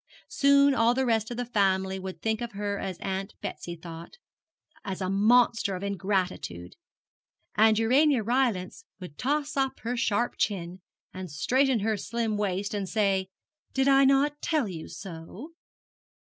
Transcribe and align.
Soon 0.29 0.73
all 0.73 0.95
the 0.95 1.05
rest 1.05 1.29
of 1.29 1.37
the 1.37 1.45
family 1.45 1.99
would 1.99 2.23
think 2.23 2.41
of 2.41 2.53
her 2.53 2.79
as 2.79 2.97
Aunt 3.01 3.35
Betsy 3.39 3.75
thought 3.75 4.17
as 4.83 4.99
a 4.99 5.11
monster 5.11 5.75
of 5.75 5.83
ingratitude; 5.83 6.75
and 7.53 7.77
Urania 7.77 8.23
Rylance 8.23 8.83
would 8.99 9.19
toss 9.19 9.55
up 9.55 9.81
her 9.81 9.95
sharp 9.95 10.37
chin, 10.39 10.81
and 11.13 11.29
straighten 11.29 11.81
her 11.81 11.97
slim 11.97 12.35
waist, 12.35 12.73
and 12.73 12.89
say, 12.89 13.29
'Did 13.75 13.87
I 13.87 14.03
not 14.05 14.41
tell 14.41 14.67
you 14.67 14.87
so?' 14.87 15.51